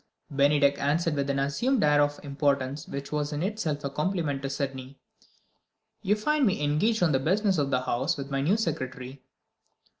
[0.33, 4.49] Bennydeck answered with the assumed air of importance which was in itself a compliment to
[4.49, 4.97] Sydney:
[6.01, 9.21] "You find me engaged on the business of the Home with my new secretary."